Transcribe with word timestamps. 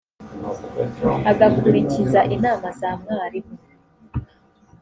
agakurikiza 1.31 2.19
inama 2.35 2.67
za 2.79 2.91
mwarimu 3.01 3.55